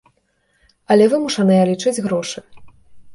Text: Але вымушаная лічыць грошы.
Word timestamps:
Але 0.95 1.05
вымушаная 1.11 1.59
лічыць 1.71 2.03
грошы. 2.07 2.39